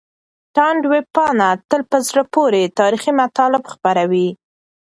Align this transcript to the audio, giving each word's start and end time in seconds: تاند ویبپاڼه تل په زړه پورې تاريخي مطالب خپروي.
تاند 0.55 0.83
ویبپاڼه 0.91 1.49
تل 1.69 1.81
په 1.91 1.97
زړه 2.07 2.23
پورې 2.33 2.73
تاريخي 2.79 3.11
مطالب 3.21 3.63
خپروي. 3.73 4.27